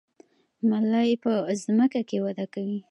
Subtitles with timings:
[0.69, 1.31] ملی په
[1.63, 2.77] ځمکه کې وده کوي